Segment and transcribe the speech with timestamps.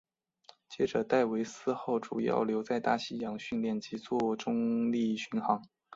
[0.67, 5.61] 接着戴维斯号主要留在大西洋训练及作中立巡航。